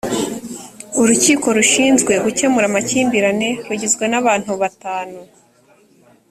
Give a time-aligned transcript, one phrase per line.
[1.01, 5.17] urukiko rushinzwe gukemura amakimbirane rugizwe n’abantu batanu